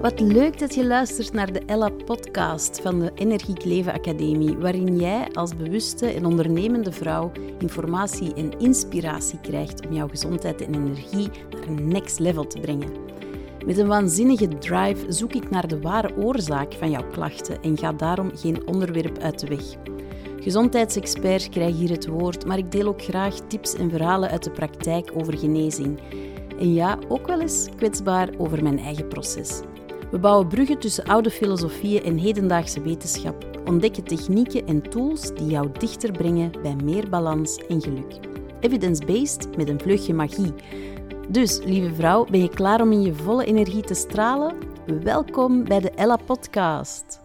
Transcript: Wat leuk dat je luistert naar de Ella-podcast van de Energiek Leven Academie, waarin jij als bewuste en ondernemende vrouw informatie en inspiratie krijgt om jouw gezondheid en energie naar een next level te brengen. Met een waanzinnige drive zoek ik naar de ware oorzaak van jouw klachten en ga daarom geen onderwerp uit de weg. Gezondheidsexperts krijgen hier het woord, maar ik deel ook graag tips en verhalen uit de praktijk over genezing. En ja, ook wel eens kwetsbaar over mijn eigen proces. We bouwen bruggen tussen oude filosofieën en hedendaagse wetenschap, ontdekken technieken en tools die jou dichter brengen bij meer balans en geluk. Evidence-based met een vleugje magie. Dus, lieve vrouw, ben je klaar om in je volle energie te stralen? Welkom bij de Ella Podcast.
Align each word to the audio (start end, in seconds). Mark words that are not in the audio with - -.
Wat 0.00 0.20
leuk 0.20 0.58
dat 0.58 0.74
je 0.74 0.86
luistert 0.86 1.32
naar 1.32 1.52
de 1.52 1.62
Ella-podcast 1.66 2.80
van 2.80 2.98
de 2.98 3.10
Energiek 3.14 3.64
Leven 3.64 3.92
Academie, 3.92 4.56
waarin 4.56 4.96
jij 4.96 5.28
als 5.32 5.56
bewuste 5.56 6.06
en 6.06 6.24
ondernemende 6.24 6.92
vrouw 6.92 7.32
informatie 7.58 8.34
en 8.34 8.58
inspiratie 8.58 9.40
krijgt 9.40 9.86
om 9.86 9.92
jouw 9.92 10.08
gezondheid 10.08 10.62
en 10.62 10.74
energie 10.74 11.30
naar 11.50 11.68
een 11.68 11.88
next 11.88 12.18
level 12.18 12.46
te 12.46 12.60
brengen. 12.60 12.92
Met 13.66 13.78
een 13.78 13.86
waanzinnige 13.86 14.58
drive 14.58 15.12
zoek 15.12 15.32
ik 15.32 15.50
naar 15.50 15.68
de 15.68 15.80
ware 15.80 16.16
oorzaak 16.16 16.72
van 16.72 16.90
jouw 16.90 17.06
klachten 17.10 17.62
en 17.62 17.78
ga 17.78 17.92
daarom 17.92 18.30
geen 18.34 18.66
onderwerp 18.66 19.18
uit 19.18 19.40
de 19.40 19.46
weg. 19.46 19.64
Gezondheidsexperts 20.42 21.48
krijgen 21.48 21.78
hier 21.78 21.90
het 21.90 22.06
woord, 22.06 22.46
maar 22.46 22.58
ik 22.58 22.72
deel 22.72 22.86
ook 22.86 23.02
graag 23.02 23.34
tips 23.34 23.74
en 23.74 23.90
verhalen 23.90 24.30
uit 24.30 24.44
de 24.44 24.50
praktijk 24.50 25.10
over 25.14 25.38
genezing. 25.38 26.00
En 26.58 26.74
ja, 26.74 26.98
ook 27.08 27.26
wel 27.26 27.40
eens 27.40 27.68
kwetsbaar 27.76 28.28
over 28.38 28.62
mijn 28.62 28.78
eigen 28.78 29.08
proces. 29.08 29.60
We 30.10 30.18
bouwen 30.18 30.48
bruggen 30.48 30.78
tussen 30.78 31.04
oude 31.04 31.30
filosofieën 31.30 32.02
en 32.02 32.18
hedendaagse 32.18 32.82
wetenschap, 32.82 33.44
ontdekken 33.64 34.04
technieken 34.04 34.66
en 34.66 34.90
tools 34.90 35.34
die 35.34 35.46
jou 35.46 35.68
dichter 35.78 36.12
brengen 36.12 36.52
bij 36.62 36.76
meer 36.84 37.08
balans 37.08 37.66
en 37.66 37.80
geluk. 37.82 38.18
Evidence-based 38.60 39.56
met 39.56 39.68
een 39.68 39.80
vleugje 39.80 40.14
magie. 40.14 40.54
Dus, 41.28 41.60
lieve 41.64 41.94
vrouw, 41.94 42.24
ben 42.24 42.42
je 42.42 42.48
klaar 42.48 42.80
om 42.80 42.92
in 42.92 43.02
je 43.02 43.14
volle 43.14 43.44
energie 43.44 43.82
te 43.82 43.94
stralen? 43.94 44.54
Welkom 45.02 45.64
bij 45.64 45.80
de 45.80 45.90
Ella 45.90 46.16
Podcast. 46.16 47.20